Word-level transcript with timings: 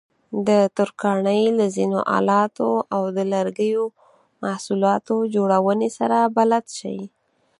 د 0.47 0.49
ترکاڼۍ 0.77 1.41
له 1.59 1.65
ځینو 1.75 1.99
آلاتو 2.17 2.69
او 2.95 3.03
د 3.17 3.19
لرګیو 3.33 3.83
محصولاتو 4.43 5.15
جوړونې 5.35 5.89
سره 5.97 6.17
بلد 6.37 6.65
شئ. 6.77 6.99